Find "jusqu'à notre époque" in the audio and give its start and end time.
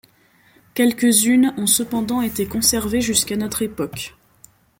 3.01-4.15